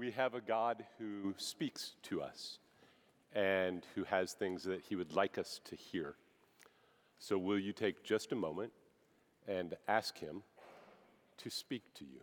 [0.00, 2.58] we have a God who speaks to us
[3.34, 6.14] and who has things that he would like us to hear.
[7.18, 8.72] So, will you take just a moment
[9.46, 10.42] and ask him
[11.36, 12.20] to speak to you?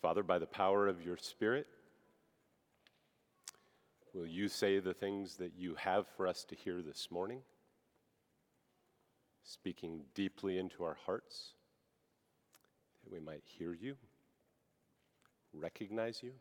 [0.00, 1.66] Father, by the power of your Spirit,
[4.14, 7.40] will you say the things that you have for us to hear this morning?
[9.42, 11.54] Speaking deeply into our hearts,
[13.12, 13.94] we might hear you,
[15.52, 16.32] recognize you,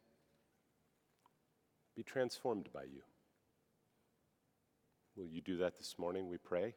[1.96, 3.02] be transformed by you.
[5.18, 6.74] Will you do that this morning, we pray?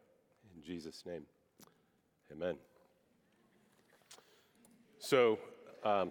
[0.56, 1.22] In Jesus' name,
[2.32, 2.56] amen.
[4.98, 5.38] So,
[5.84, 6.10] um,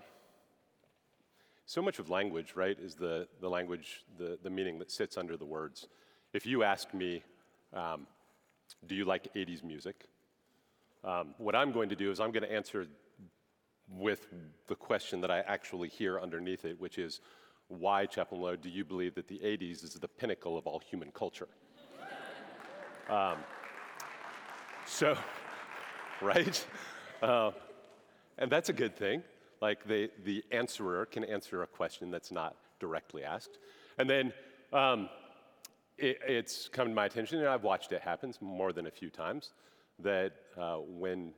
[1.65, 5.35] so much of language, right, is the, the language, the, the meaning that sits under
[5.35, 5.88] the words.
[6.31, 7.23] If you ask me,
[7.73, 8.07] um,
[8.88, 10.05] do you like 80s music?
[11.03, 12.88] Um, what I'm going to do is I'm going to answer
[13.97, 14.27] with
[14.67, 17.22] the question that I actually hear underneath it, which is,
[17.67, 21.11] why, Chapel Miller, do you believe that the 80s is the pinnacle of all human
[21.11, 21.47] culture?
[23.09, 23.38] um,
[24.86, 25.16] so,
[26.21, 26.66] right?
[27.21, 27.52] Uh,
[28.38, 29.23] and that's a good thing.
[29.61, 33.59] Like the, the answerer can answer a question that's not directly asked.
[33.97, 34.33] And then
[34.73, 35.09] um,
[35.97, 39.09] it, it's come to my attention, and I've watched it happen more than a few
[39.09, 39.53] times,
[39.99, 41.33] that uh, when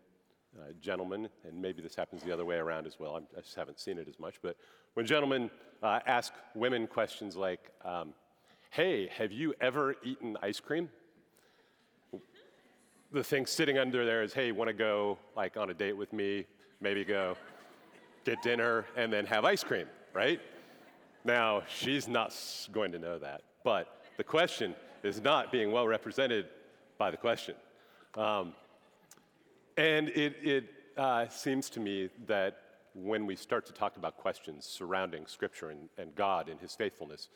[0.60, 3.56] uh, gentlemen, and maybe this happens the other way around as well, I'm, i just
[3.56, 4.56] haven't seen it as much, but
[4.94, 5.50] when gentlemen
[5.84, 8.14] uh, ask women questions like, um,
[8.70, 10.90] hey, have you ever eaten ice cream?
[13.12, 16.12] The thing sitting under there is, hey, want to go like on a date with
[16.12, 16.46] me?
[16.82, 17.38] Maybe go
[18.26, 20.42] get dinner, and then have ice cream, right?
[21.24, 22.36] Now, she's not
[22.72, 26.48] going to know that, but the question is not being well represented
[26.98, 27.56] by the question.
[28.16, 28.54] Um,
[29.78, 30.66] and it, it
[30.98, 32.58] uh, seems to me that
[32.94, 37.30] when we start to talk about questions surrounding Scripture and, and God and His faithfulness,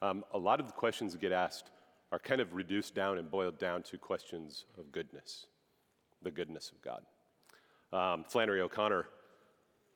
[0.00, 1.70] um, a lot of the questions that get asked
[2.10, 5.46] are kind of reduced down and boiled down to questions of goodness,
[6.22, 7.02] the goodness of God.
[7.92, 9.06] Um, Flannery O'Connor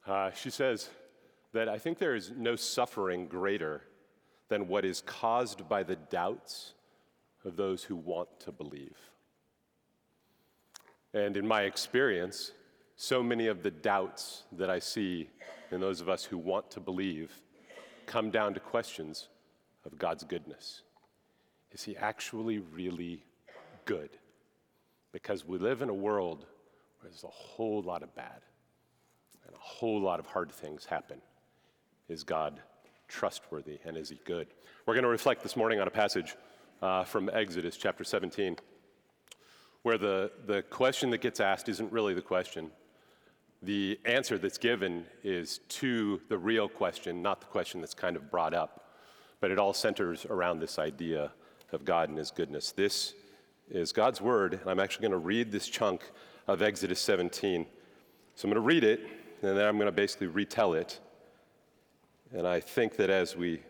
[0.07, 0.89] uh, she says
[1.53, 3.83] that I think there is no suffering greater
[4.49, 6.75] than what is caused by the doubts
[7.45, 8.97] of those who want to believe.
[11.17, 12.53] And in my experience,
[12.97, 15.31] so many of the doubts that I see
[15.71, 17.33] in those of us who want to believe
[18.05, 19.29] come down to questions
[19.87, 20.83] of God's goodness.
[21.73, 23.25] Is He actually really
[23.87, 24.11] good?
[25.11, 26.45] Because we live in a world
[27.01, 28.43] where there's a whole lot of bad
[29.47, 31.23] and a whole lot of hard things happen.
[32.11, 32.61] Is God
[33.09, 34.49] trustworthy and is he good?
[34.85, 36.37] We're going to reflect this morning on a passage
[36.83, 38.59] uh, from Exodus chapter 17,
[39.87, 42.73] where the, the question that gets asked isn't really the question.
[43.63, 48.29] The answer that's given is to the real question, not the question that's kind of
[48.29, 48.91] brought up.
[49.39, 51.31] But it all centers around this idea
[51.71, 52.73] of God and his goodness.
[52.73, 53.15] This
[53.71, 56.03] is God's word, and I'm actually going to read this chunk
[56.49, 57.65] of Exodus 17.
[58.35, 59.07] So I'm going to read it,
[59.43, 60.99] and then I'm going to basically retell it.
[62.33, 63.63] And I think that as we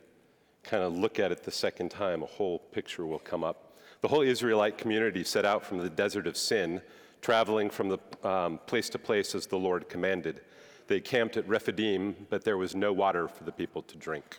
[0.62, 3.65] kind of look at it the second time, a whole picture will come up.
[4.00, 6.80] The whole Israelite community set out from the desert of sin,
[7.22, 10.42] traveling from the um, place to place as the Lord commanded.
[10.86, 14.38] They camped at Rephidim, but there was no water for the people to drink.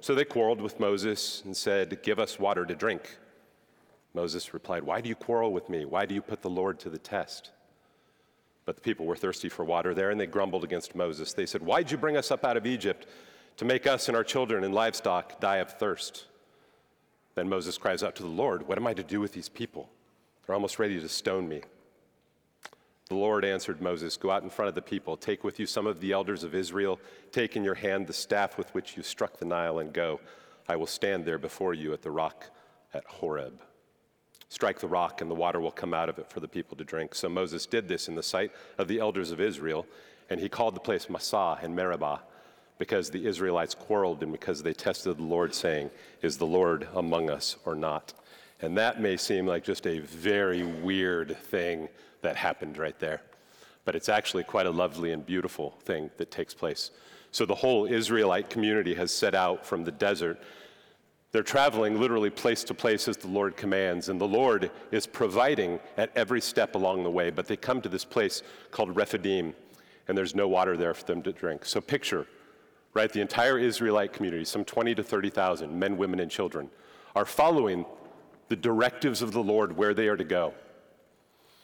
[0.00, 3.18] So they quarreled with Moses and said, Give us water to drink.
[4.14, 5.84] Moses replied, Why do you quarrel with me?
[5.84, 7.50] Why do you put the Lord to the test?
[8.64, 11.32] But the people were thirsty for water there, and they grumbled against Moses.
[11.32, 13.06] They said, Why'd you bring us up out of Egypt
[13.58, 16.26] to make us and our children and livestock die of thirst?
[17.36, 19.88] Then Moses cries out to the Lord, What am I to do with these people?
[20.44, 21.62] They're almost ready to stone me.
[23.08, 25.86] The Lord answered Moses, Go out in front of the people, take with you some
[25.86, 26.98] of the elders of Israel,
[27.30, 30.18] take in your hand the staff with which you struck the Nile, and go.
[30.68, 32.50] I will stand there before you at the rock
[32.92, 33.60] at Horeb.
[34.48, 36.84] Strike the rock, and the water will come out of it for the people to
[36.84, 37.14] drink.
[37.14, 39.86] So Moses did this in the sight of the elders of Israel,
[40.30, 42.22] and he called the place Massah and Meribah,
[42.78, 45.90] because the Israelites quarreled and because they tested the Lord, saying,
[46.22, 48.12] Is the Lord among us or not?
[48.60, 51.88] And that may seem like just a very weird thing
[52.22, 53.22] that happened right there.
[53.84, 56.90] But it's actually quite a lovely and beautiful thing that takes place.
[57.30, 60.40] So the whole Israelite community has set out from the desert
[61.36, 65.78] they're traveling literally place to place as the Lord commands, and the Lord is providing
[65.98, 67.28] at every step along the way.
[67.28, 69.52] But they come to this place called Rephidim,
[70.08, 71.66] and there's no water there for them to drink.
[71.66, 72.26] So picture,
[72.96, 76.70] right, the entire Israelite community, some 20 to 30,000 men, women, and children,
[77.14, 77.84] are following
[78.48, 80.54] the directives of the Lord where they are to go.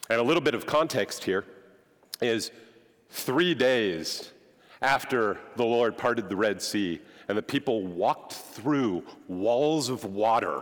[0.09, 1.43] And a little bit of context here
[2.21, 2.51] is
[3.09, 4.31] three days
[4.81, 10.61] after the Lord parted the Red Sea and the people walked through walls of water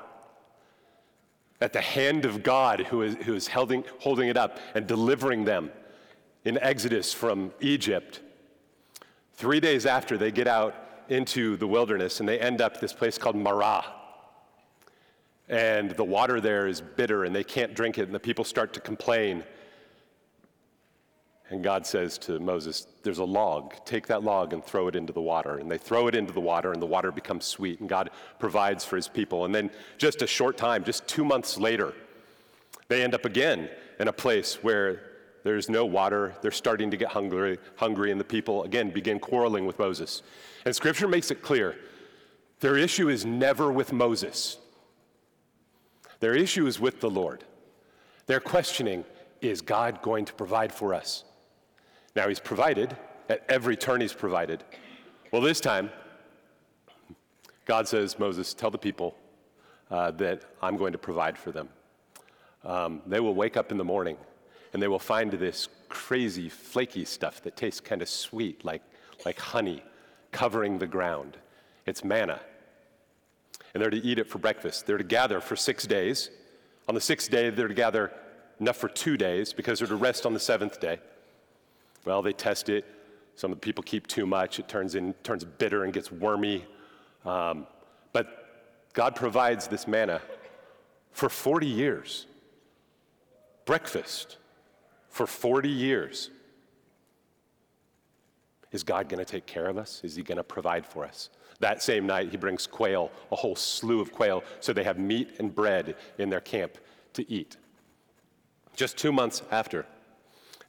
[1.59, 5.43] at the hand of God who is, who is holding, holding it up and delivering
[5.43, 5.69] them
[6.45, 8.21] in Exodus from Egypt.
[9.33, 10.75] Three days after, they get out
[11.09, 13.85] into the wilderness and they end up this place called Marah.
[15.49, 18.73] And the water there is bitter and they can't drink it, and the people start
[18.73, 19.43] to complain.
[21.49, 23.73] And God says to Moses, There's a log.
[23.83, 25.57] Take that log and throw it into the water.
[25.57, 27.81] And they throw it into the water, and the water becomes sweet.
[27.81, 29.43] And God provides for his people.
[29.43, 31.93] And then, just a short time, just two months later,
[32.87, 33.69] they end up again
[33.99, 35.10] in a place where
[35.43, 36.35] there's no water.
[36.41, 40.21] They're starting to get hungry, hungry, and the people again begin quarreling with Moses.
[40.65, 41.77] And scripture makes it clear
[42.59, 44.57] their issue is never with Moses,
[46.19, 47.43] their issue is with the Lord.
[48.27, 49.03] They're questioning,
[49.41, 51.23] is God going to provide for us?
[52.15, 52.95] Now, he's provided.
[53.29, 54.63] At every turn, he's provided.
[55.31, 55.89] Well, this time,
[57.65, 59.15] God says, Moses, tell the people
[59.89, 61.69] uh, that I'm going to provide for them.
[62.63, 64.17] Um, they will wake up in the morning
[64.73, 68.81] and they will find this crazy, flaky stuff that tastes kind of sweet, like,
[69.25, 69.83] like honey,
[70.31, 71.37] covering the ground.
[71.85, 72.39] It's manna.
[73.73, 74.85] And they're to eat it for breakfast.
[74.85, 76.29] They're to gather for six days.
[76.87, 78.11] On the sixth day, they're to gather
[78.59, 80.99] enough for two days because they're to rest on the seventh day.
[82.05, 82.85] Well, they test it.
[83.35, 84.59] Some of the people keep too much.
[84.59, 86.65] It turns, in, turns bitter and gets wormy.
[87.25, 87.67] Um,
[88.13, 90.21] but God provides this manna
[91.11, 92.27] for 40 years.
[93.65, 94.37] Breakfast
[95.11, 96.31] for 40 years.
[98.71, 100.01] Is God going to take care of us?
[100.03, 101.29] Is He going to provide for us?
[101.59, 105.35] That same night, He brings quail, a whole slew of quail, so they have meat
[105.39, 106.77] and bread in their camp
[107.13, 107.57] to eat.
[108.75, 109.85] Just two months after.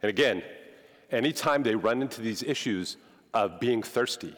[0.02, 0.42] And again,
[1.12, 2.96] anytime they run into these issues
[3.32, 4.34] of being thirsty,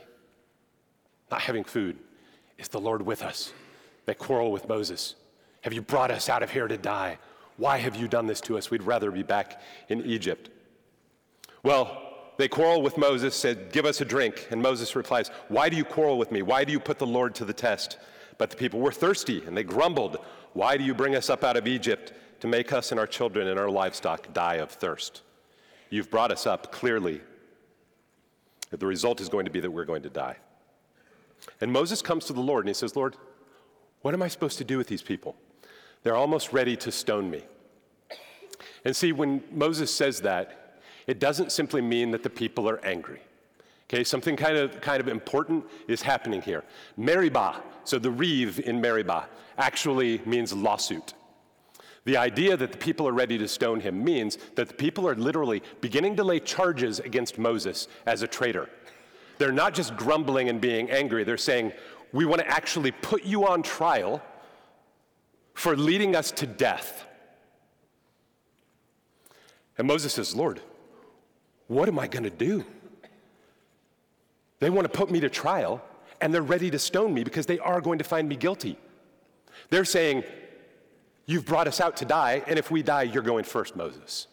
[1.31, 1.99] not having food,
[2.59, 3.53] is the Lord with us?
[4.05, 5.17] They quarrel with Moses.
[5.63, 7.19] Have you brought us out of here to die?
[7.57, 8.71] Why have you done this to us?
[8.71, 10.51] We'd rather be back in Egypt.
[11.63, 12.01] Well,
[12.37, 14.49] they quarrel with Moses, said, Give us a drink.
[14.51, 16.43] And Moses replies, Why do you quarrel with me?
[16.43, 17.99] Why do you put the Lord to the test?
[18.39, 20.17] But the people were thirsty, and they grumbled,
[20.53, 23.47] Why do you bring us up out of Egypt to make us and our children
[23.47, 25.23] and our livestock die of thirst?
[25.91, 27.21] You've brought us up clearly.
[28.71, 30.37] The result is going to be that we're going to die.
[31.61, 33.17] And Moses comes to the Lord and he says, Lord,
[34.03, 35.37] what am I supposed to do with these people?
[36.05, 37.43] They're almost ready to stone me.
[38.85, 43.21] And see, when Moses says that, it doesn't simply mean that the people are angry.
[43.89, 46.63] Okay, something kind of, kind of important is happening here.
[46.97, 49.27] Meribah, so the reeve in Meribah,
[49.59, 51.15] actually means lawsuit.
[52.05, 55.15] The idea that the people are ready to stone him means that the people are
[55.15, 58.69] literally beginning to lay charges against Moses as a traitor.
[59.39, 61.73] They're not just grumbling and being angry, they're saying,
[62.13, 64.23] We want to actually put you on trial
[65.55, 67.07] for leading us to death.
[69.79, 70.61] And Moses says, Lord,
[71.69, 72.65] what am I going to do?
[74.59, 75.83] They want to put me to trial,
[76.21, 78.79] and they're ready to stone me because they are going to find me guilty.
[79.71, 80.25] They're saying,
[81.27, 84.27] You've brought us out to die, and if we die, you're going first, Moses.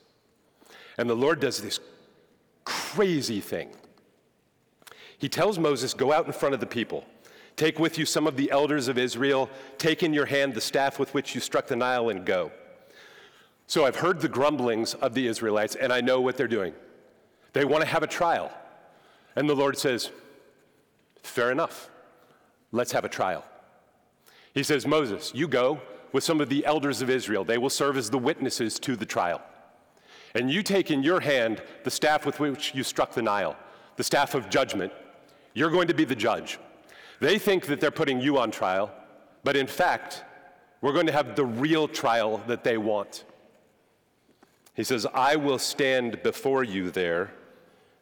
[0.98, 1.80] And the Lord does this
[2.66, 3.70] crazy thing.
[5.18, 7.06] He tells Moses, Go out in front of the people.
[7.62, 9.48] Take with you some of the elders of Israel.
[9.78, 12.52] Take in your hand the staff with which you struck the Nile and go.
[13.68, 16.74] So I've heard the grumblings of the Israelites, and I know what they're doing.
[17.54, 18.52] They want to have a trial.
[19.36, 20.10] And the Lord says,
[21.22, 21.92] Fair enough.
[22.72, 23.46] Let's have a trial.
[24.56, 25.82] He says, Moses, you go
[26.14, 27.44] with some of the elders of Israel.
[27.44, 29.40] They will serve as the witnesses to the trial.
[30.34, 33.56] And you take in your hand the staff with which you struck the Nile,
[33.98, 34.92] the staff of judgment.
[35.54, 36.58] You're going to be the judge.
[37.22, 38.92] They think that they're putting you on trial,
[39.44, 40.24] but in fact,
[40.82, 43.26] we're going to have the real trial that they want.
[44.74, 47.32] He says, I will stand before you there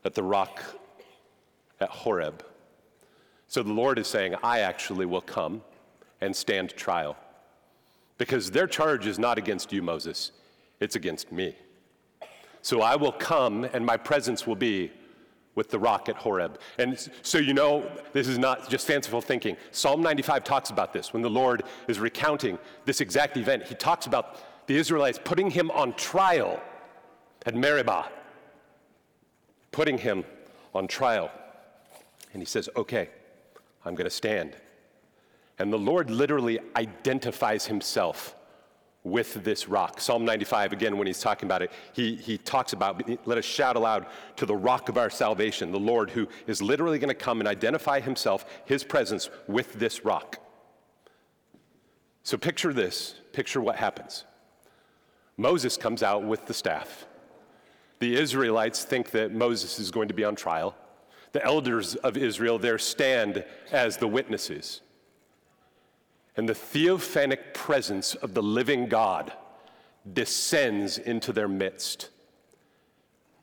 [0.06, 0.64] at the rock
[1.82, 2.46] at Horeb.
[3.50, 5.64] So the Lord is saying, I actually will come
[6.22, 7.18] and stand trial.
[8.18, 10.32] Because their charge is not against you, Moses,
[10.80, 11.58] it's against me.
[12.62, 14.94] So I will come and my presence will be
[15.56, 16.60] with the rock at Horeb.
[16.78, 19.58] And so you know, this is not just fanciful thinking.
[19.72, 21.14] Psalm 95 talks about this.
[21.14, 24.38] When the Lord is recounting this exact event, he talks about
[24.68, 26.62] the Israelites putting him on trial
[27.46, 28.08] at Meribah,
[29.72, 30.24] putting him
[30.74, 31.32] on trial.
[32.34, 33.10] And he says, Okay,
[33.86, 34.56] I'm going to stand.
[35.58, 38.36] And the Lord literally identifies himself
[39.04, 40.02] with this rock.
[40.02, 43.76] Psalm 95, again, when he's talking about it, he, he talks about let us shout
[43.76, 47.40] aloud to the rock of our salvation, the Lord who is literally going to come
[47.40, 50.38] and identify himself, his presence, with this rock.
[52.24, 54.26] So picture this, picture what happens.
[55.38, 57.06] Moses comes out with the staff.
[58.00, 60.76] The Israelites think that Moses is going to be on trial.
[61.32, 64.82] The elders of Israel there stand as the witnesses
[66.40, 69.34] and the theophanic presence of the living God
[70.14, 72.12] descends into their midst.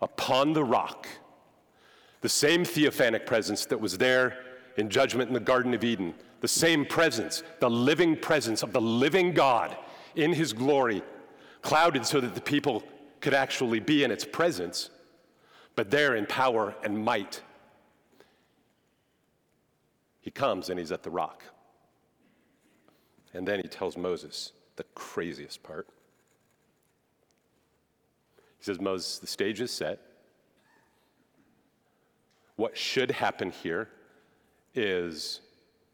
[0.00, 1.06] Upon the rock,
[2.22, 4.38] the same theophanic presence that was there
[4.78, 8.80] in judgment in the Garden of Eden, the same presence, the living presence of the
[8.80, 9.76] living God
[10.14, 11.02] in his glory,
[11.60, 12.82] clouded so that the people
[13.20, 14.88] could actually be in its presence,
[15.74, 17.42] but there in power and might.
[20.22, 21.42] He comes and he's at the rock.
[23.36, 25.86] And then he tells Moses the craziest part.
[28.58, 30.00] He says, Moses, the stage is set.
[32.56, 33.90] What should happen here
[34.74, 35.40] is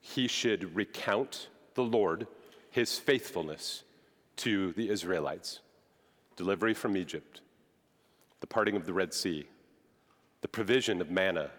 [0.00, 2.28] he should recount the Lord,
[2.70, 3.82] his faithfulness
[4.36, 5.60] to the Israelites
[6.36, 7.40] delivery from Egypt,
[8.40, 9.46] the parting of the Red Sea,
[10.40, 11.50] the provision of manna,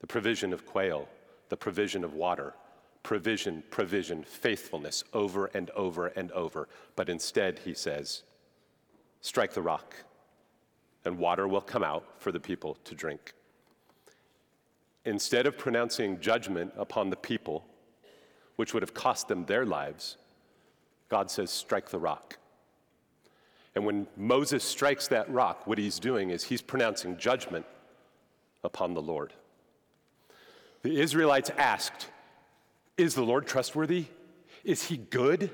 [0.00, 1.08] the provision of quail,
[1.48, 2.54] the provision of water,
[3.02, 6.68] provision, provision, faithfulness over and over and over.
[6.96, 8.22] But instead, he says,
[9.20, 9.94] strike the rock,
[11.04, 13.34] and water will come out for the people to drink.
[15.04, 17.64] Instead of pronouncing judgment upon the people,
[18.56, 20.16] which would have cost them their lives,
[21.08, 22.38] God says, strike the rock.
[23.74, 27.66] And when Moses strikes that rock, what he's doing is he's pronouncing judgment
[28.62, 29.32] upon the Lord.
[30.82, 32.08] The Israelites asked,
[33.02, 34.06] is the Lord trustworthy?
[34.62, 35.50] Is he good?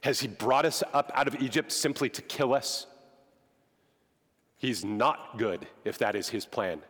[0.00, 2.86] Has he brought us up out of Egypt simply to kill us?
[4.56, 6.80] He's not good if that is his plan.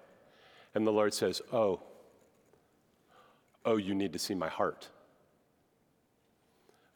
[0.74, 1.80] And the Lord says, Oh,
[3.64, 4.88] oh, you need to see my heart.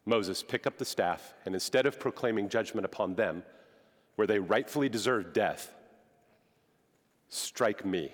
[0.07, 3.43] Moses, pick up the staff, and instead of proclaiming judgment upon them,
[4.17, 5.73] where they rightfully deserve death,
[7.29, 8.13] strike me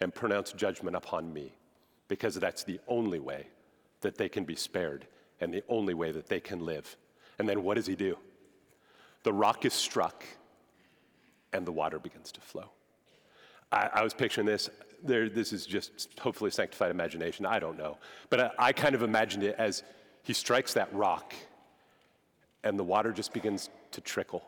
[0.00, 1.52] and pronounce judgment upon me
[2.08, 3.46] because that's the only way
[4.00, 5.06] that they can be spared
[5.40, 6.96] and the only way that they can live.
[7.38, 8.18] And then what does he do?
[9.22, 10.24] The rock is struck
[11.52, 12.70] and the water begins to flow.
[13.70, 14.70] I, I was picturing this.
[15.02, 17.46] There, this is just hopefully sanctified imagination.
[17.46, 17.98] I don't know.
[18.30, 19.82] But I, I kind of imagined it as
[20.22, 21.34] he strikes that rock
[22.64, 24.44] and the water just begins to trickle.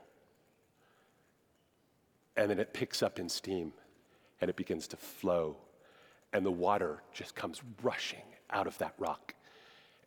[2.37, 3.73] And then it picks up in steam
[4.41, 5.57] and it begins to flow
[6.33, 9.35] and the water just comes rushing out of that rock.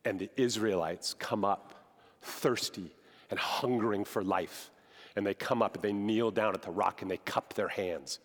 [0.04, 1.74] And the Israelites come up
[2.22, 2.94] thirsty
[3.30, 4.70] and hungering for life.
[5.16, 7.68] And they come up and they kneel down at the rock and they cup their
[7.68, 8.18] hands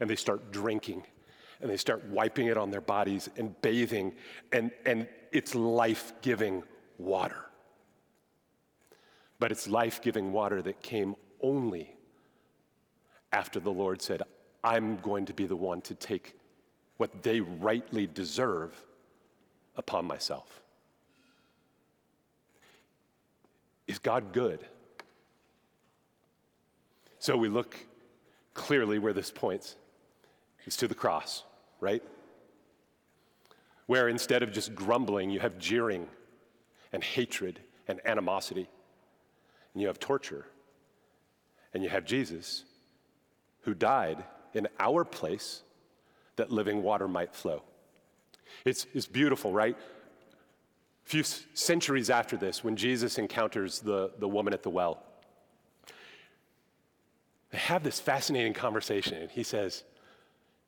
[0.00, 1.04] and they start drinking
[1.60, 4.12] and they start wiping it on their bodies and bathing.
[4.52, 6.62] And, and it's life giving
[6.98, 7.46] water.
[9.38, 11.96] But it's life giving water that came only
[13.32, 14.22] after the Lord said,
[14.62, 16.36] I'm going to be the one to take
[16.96, 18.74] what they rightly deserve
[19.76, 20.60] upon myself.
[23.86, 24.64] Is God good?
[27.18, 27.76] So we look
[28.54, 29.76] clearly where this points
[30.66, 31.42] is to the cross,
[31.80, 32.02] right?
[33.86, 36.06] Where instead of just grumbling, you have jeering
[36.92, 38.68] and hatred and animosity,
[39.72, 40.46] and you have torture,
[41.74, 42.64] and you have Jesus
[43.62, 44.24] who died
[44.54, 45.62] in our place
[46.36, 47.62] that living water might flow.
[48.64, 49.76] It's, it's beautiful, right?
[49.76, 55.02] A few centuries after this, when Jesus encounters the, the woman at the well,
[57.50, 59.84] they have this fascinating conversation, and he says,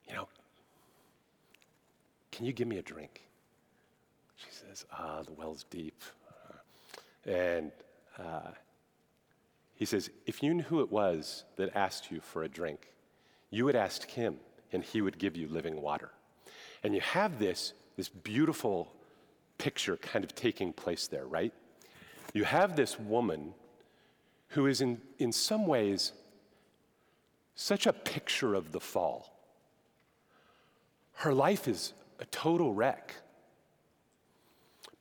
[0.09, 0.29] You know,
[2.31, 3.23] can you give me a drink?
[4.37, 6.01] She says, Ah, the well's deep.
[7.25, 7.73] And
[8.19, 8.53] uh,
[9.75, 12.93] he says, If you knew who it was that asked you for a drink,
[13.51, 14.37] you would ask him,
[14.73, 16.11] and he would give you living water.
[16.83, 18.93] And you have this, this beautiful
[19.59, 21.53] picture kind of taking place there, right?
[22.35, 23.55] You have this woman
[24.49, 26.13] who is, in, in some ways,
[27.55, 29.33] such a picture of the fall.
[31.15, 33.15] Her life is a total wreck.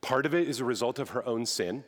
[0.00, 1.84] Part of it is a result of her own sin,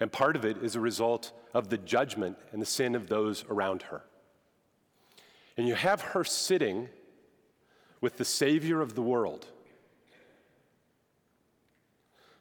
[0.00, 3.44] and part of it is a result of the judgment and the sin of those
[3.48, 4.02] around her.
[5.56, 6.88] And you have her sitting
[8.00, 9.46] with the Savior of the world.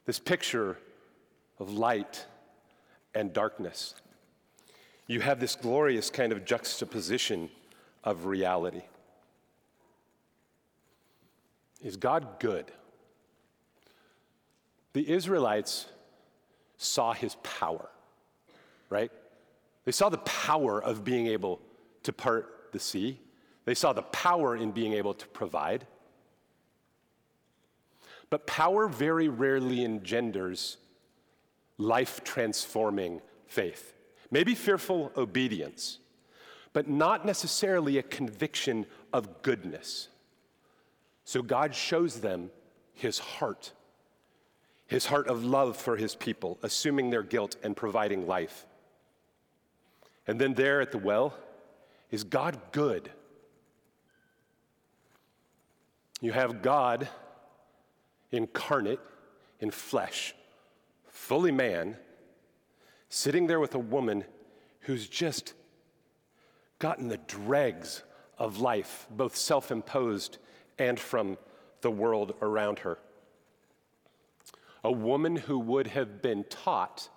[0.06, 0.78] This picture
[1.60, 2.26] of light
[3.14, 3.96] and darkness.
[5.08, 7.50] You have this glorious kind of juxtaposition
[8.04, 8.82] of reality.
[11.82, 12.72] Is God good?
[14.94, 15.86] The Israelites
[16.78, 17.90] saw his power,
[18.90, 19.12] right?
[19.86, 21.60] They saw the power of being able
[22.04, 23.18] to part the sea.
[23.64, 25.88] They saw the power in being able to provide.
[28.30, 30.76] But power very rarely engenders
[31.78, 33.94] life transforming faith.
[34.30, 36.00] Maybe fearful obedience,
[36.74, 40.10] but not necessarily a conviction of goodness.
[41.24, 42.52] So God shows them
[42.94, 43.72] his heart,
[44.86, 48.66] his heart of love for his people, assuming their guilt and providing life.
[50.28, 51.36] And then there at the well,
[52.16, 53.12] is God good?
[56.22, 57.10] You have God
[58.32, 59.02] incarnate
[59.60, 60.34] in flesh,
[61.10, 61.98] fully man,
[63.10, 64.24] sitting there with a woman
[64.80, 65.56] who's just
[66.80, 68.04] gotten the dregs
[68.38, 70.38] of life, both self imposed
[70.80, 71.38] and from
[71.82, 72.98] the world around her.
[74.86, 77.10] A woman who would have been taught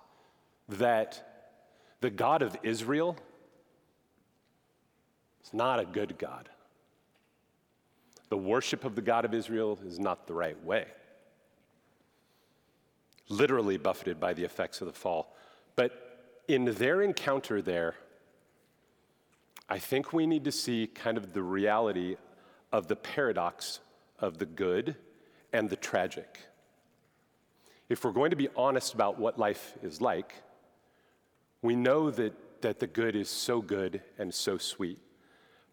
[0.68, 1.54] that
[2.00, 3.16] the God of Israel
[5.48, 6.48] is not a good God.
[8.28, 10.86] The worship of the God of Israel is not the right way.
[13.28, 15.34] Literally buffeted by the effects of the fall.
[15.76, 17.94] But in their encounter there,
[19.68, 22.16] I think we need to see kind of the reality
[22.72, 23.80] of the paradox
[24.18, 24.96] of the good
[25.52, 26.40] and the tragic.
[27.88, 30.34] If we're going to be honest about what life is like,
[31.62, 34.98] we know that, that the good is so good and so sweet,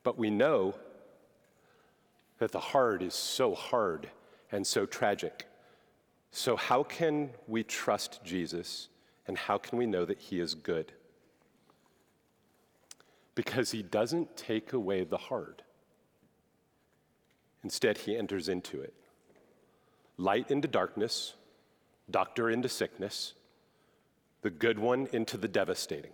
[0.06, 0.76] but we know
[2.38, 4.08] that the hard is so hard
[4.52, 5.48] and so tragic.
[6.32, 8.88] So, how can we trust Jesus
[9.28, 10.92] and how can we know that he is good?
[13.34, 15.64] Because he doesn't take away the hard.
[17.64, 18.94] Instead, he enters into it.
[20.18, 21.34] Light into darkness,
[22.12, 23.34] doctor into sickness,
[24.44, 26.14] the good one into the devastating.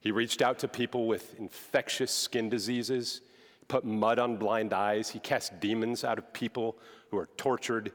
[0.00, 3.20] He reached out to people with infectious skin diseases,
[3.66, 6.76] put mud on blind eyes, he cast demons out of people
[7.10, 7.92] who are tortured.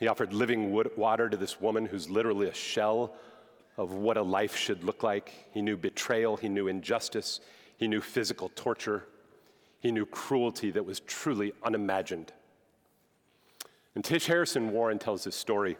[0.00, 3.14] He offered living water to this woman who's literally a shell
[3.76, 5.32] of what a life should look like.
[5.52, 7.40] He knew betrayal, he knew injustice,
[7.76, 9.04] he knew physical torture.
[9.80, 12.32] He knew cruelty that was truly unimagined.
[13.94, 15.76] And Tish Harrison Warren tells this story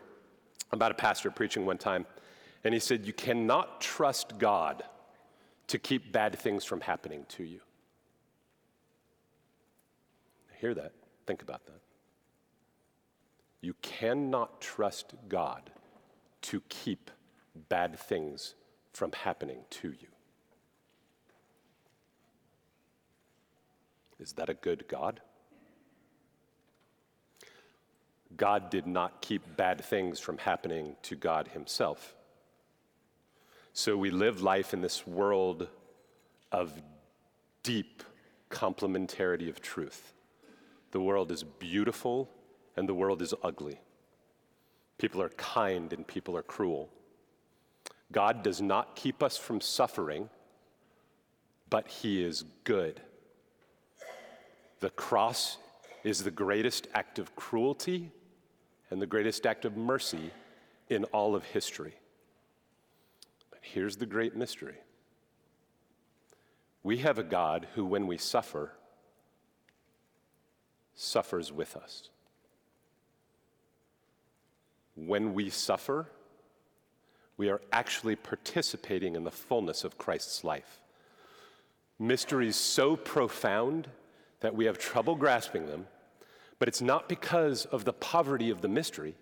[0.71, 2.07] about a pastor preaching one time.
[2.65, 4.85] And he said, You cannot trust God
[5.69, 7.61] to keep bad things from happening to you.
[10.61, 10.93] Hear that.
[11.27, 11.81] Think about that.
[13.61, 15.71] You cannot trust God
[16.43, 17.11] to keep
[17.69, 18.55] bad things
[18.93, 20.09] from happening to you.
[24.19, 25.21] Is that a good God?
[28.37, 32.15] God did not keep bad things from happening to God Himself.
[33.79, 35.69] So we live life in this world
[36.51, 36.73] of
[37.62, 38.03] deep
[38.51, 40.14] complementarity of truth.
[40.91, 42.29] The world is beautiful
[42.77, 43.79] and the world is ugly.
[44.99, 46.88] People are kind and people are cruel.
[48.11, 50.29] God does not keep us from suffering,
[51.71, 53.01] but He is good.
[54.81, 55.57] The cross
[56.03, 58.11] is the greatest act of cruelty
[58.91, 60.33] and the greatest act of mercy
[60.88, 61.95] in all of history.
[63.75, 64.77] Here's the great mystery
[66.83, 68.73] we have a God who, when we suffer,
[70.95, 72.09] suffers with us.
[74.95, 76.07] When we suffer,
[77.37, 80.81] we are actually participating in the fullness of Christ's life.
[81.99, 83.89] Mysteries so profound
[84.41, 85.87] that we have trouble grasping them,
[86.59, 89.15] but it's not because of the poverty of the mystery,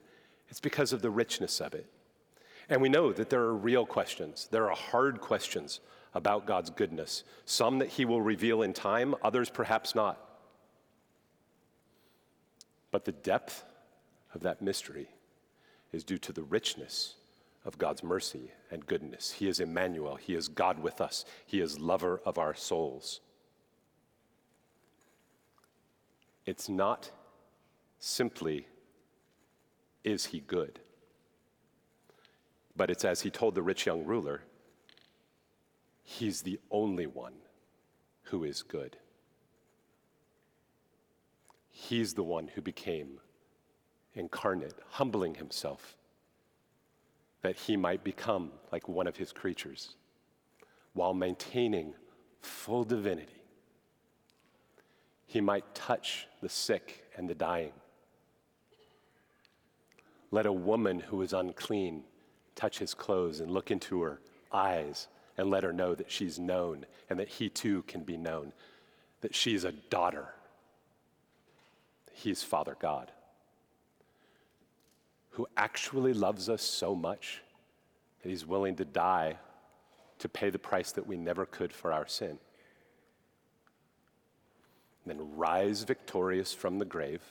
[0.49, 1.91] it's because of the richness of it.
[2.69, 5.81] And we know that there are real questions, there are hard questions
[6.15, 10.19] about God's goodness, some that He will reveal in time, others perhaps not.
[12.91, 13.65] But the depth
[14.35, 15.09] of that mystery
[15.93, 17.15] is due to the richness
[17.65, 19.33] of God's mercy and goodness.
[19.33, 23.21] He is Emmanuel, He is God with us, He is lover of our souls.
[26.47, 27.11] It's not
[27.99, 28.69] simply,
[30.05, 30.79] is he good?
[32.77, 34.43] But it's as he told the rich young ruler,
[36.03, 37.35] he's the only one
[38.25, 38.97] who is good.
[41.71, 43.21] He's the one who became
[44.15, 45.97] incarnate, humbling himself
[47.43, 49.95] that he might become like one of his creatures
[50.95, 51.95] while maintaining
[52.41, 53.43] full divinity.
[55.27, 57.73] He might touch the sick and the dying.
[60.31, 62.05] Let a woman who is unclean
[62.57, 64.21] touch his clothes and look into her
[64.53, 65.07] eyes
[65.39, 68.53] and let her know that she's known and that he too can be known,
[69.21, 70.29] that she's a daughter.
[72.13, 73.13] He's Father God,
[75.31, 77.43] who actually loves us so much
[78.23, 79.37] that he's willing to die
[80.19, 82.39] to pay the price that we never could for our sin.
[85.05, 87.23] And then rise victorious from the grave,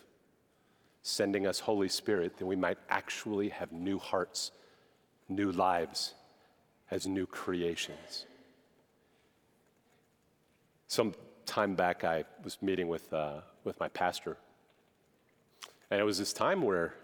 [1.02, 4.52] sending us Holy Spirit that we might actually have new hearts,
[5.28, 6.14] new lives
[6.92, 8.26] as new creations.
[10.88, 11.14] Some
[11.46, 14.38] time back, I was meeting with, uh, with my pastor,
[15.90, 16.96] and it was this time where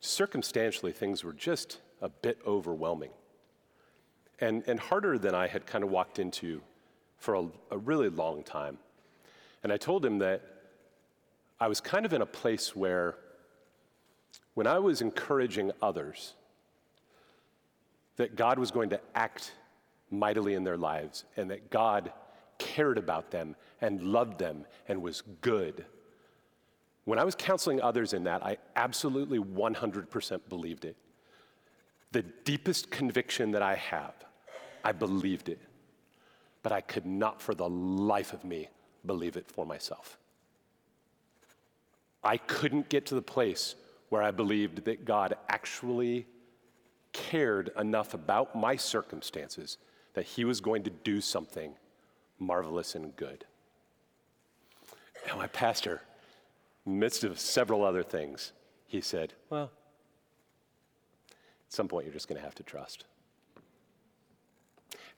[0.00, 3.10] circumstantially things were just a bit overwhelming
[4.40, 6.60] and, and harder than I had kind of walked into
[7.18, 8.78] for a, a really long time.
[9.62, 10.42] And I told him that
[11.60, 13.14] I was kind of in a place where
[14.54, 16.34] when I was encouraging others,
[18.16, 19.52] that God was going to act
[20.10, 22.12] mightily in their lives and that God
[22.58, 25.84] cared about them and loved them and was good.
[27.04, 30.96] When I was counseling others in that, I absolutely 100% believed it.
[32.12, 34.14] The deepest conviction that I have,
[34.84, 35.60] I believed it.
[36.62, 38.68] But I could not for the life of me
[39.04, 40.18] believe it for myself.
[42.22, 43.74] I couldn't get to the place
[44.10, 46.26] where I believed that God actually
[47.12, 49.78] cared enough about my circumstances
[50.14, 51.74] that he was going to do something
[52.38, 53.44] marvelous and good.
[55.28, 56.02] And my pastor,
[56.84, 58.52] in the midst of several other things,
[58.86, 59.70] he said, Well,
[61.30, 63.04] at some point you're just going to have to trust.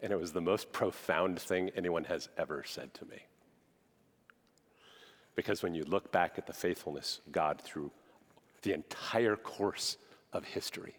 [0.00, 3.22] And it was the most profound thing anyone has ever said to me.
[5.34, 7.90] Because when you look back at the faithfulness of God through
[8.62, 9.96] the entire course
[10.32, 10.94] of history,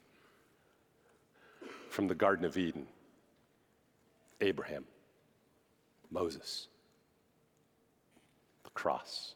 [1.95, 2.87] from the Garden of Eden
[4.41, 4.83] Abraham,
[6.11, 6.67] Moses,
[8.65, 9.35] the cross,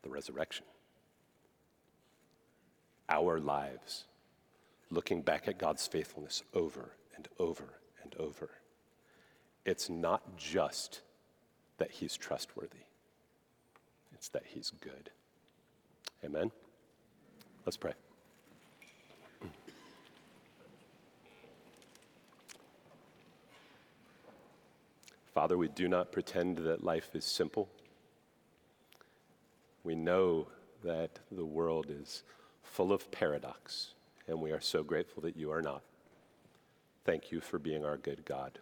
[0.00, 0.64] the resurrection,
[3.10, 4.06] our lives,
[4.90, 8.48] looking back at God's faithfulness over and over and over.
[9.66, 11.02] It's not just
[11.76, 12.86] that He's trustworthy,
[14.14, 15.10] it's that He's good.
[16.24, 16.50] Amen?
[17.66, 17.92] Let's pray.
[25.40, 27.70] Father, we do not pretend that life is simple.
[29.84, 30.48] We know
[30.84, 32.24] that the world is
[32.62, 33.94] full of paradox,
[34.28, 35.80] and we are so grateful that you are not.
[37.06, 38.58] Thank you for being our good God.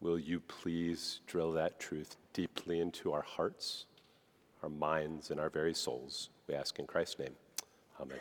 [0.00, 3.84] Will you please drill that truth deeply into our hearts,
[4.62, 6.30] our minds, and our very souls?
[6.48, 7.34] We ask in Christ's name.
[8.00, 8.20] Amen.